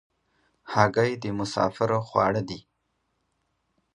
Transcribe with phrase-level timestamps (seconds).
[0.73, 2.59] هګۍ د مسافرو خواړه دي.